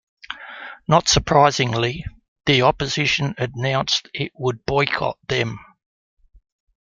Not 0.87 1.07
surprisingly, 1.07 2.05
the 2.47 2.63
opposition 2.63 3.35
announced 3.37 4.07
it 4.15 4.31
would 4.33 4.65
boycott 4.65 5.19
them. 5.27 5.59